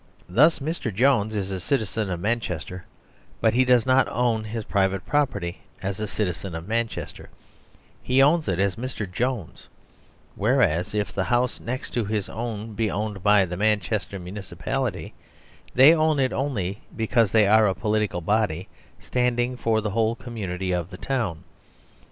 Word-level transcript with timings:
Thus 0.27 0.57
Mr 0.57 0.91
Jones 0.91 1.35
is 1.35 1.51
a 1.51 1.59
citizen 1.59 2.09
of 2.09 2.19
Manchester, 2.19 2.85
but 3.39 3.53
he 3.53 3.63
does 3.63 3.85
not 3.85 4.07
own 4.09 4.45
his 4.45 4.63
private 4.63 5.05
property 5.05 5.61
as 5.83 5.99
a 5.99 6.07
citizen 6.07 6.55
of 6.55 6.67
Manchester, 6.67 7.29
he 8.01 8.19
owns 8.19 8.45
14 8.45 8.57
DEFINITIONS 8.57 8.77
it 8.79 8.81
as 8.81 8.95
Mr 9.07 9.11
Jones, 9.13 9.67
whereas, 10.33 10.95
if 10.95 11.13
the 11.13 11.25
house 11.25 11.59
next 11.59 11.91
to 11.91 12.03
his 12.05 12.29
own 12.29 12.73
be 12.73 12.89
owned 12.89 13.21
by 13.21 13.45
the 13.45 13.55
Manchester 13.57 14.17
municipality, 14.17 15.13
they 15.75 15.93
own 15.93 16.17
it 16.17 16.33
only 16.33 16.81
because 16.95 17.31
they 17.31 17.45
are 17.45 17.67
a 17.67 17.75
political 17.75 18.21
body 18.21 18.69
standing 18.97 19.55
for 19.55 19.81
the 19.81 19.91
whole 19.91 20.15
community 20.15 20.71
of 20.71 20.89
the 20.89 20.97
town. 20.97 21.43